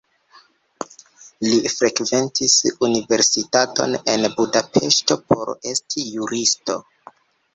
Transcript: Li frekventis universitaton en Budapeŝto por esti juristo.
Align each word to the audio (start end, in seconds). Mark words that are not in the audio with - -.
Li 1.47 1.57
frekventis 1.73 2.55
universitaton 2.87 3.93
en 4.15 4.25
Budapeŝto 4.39 5.19
por 5.29 5.53
esti 5.73 6.07
juristo. 6.17 6.79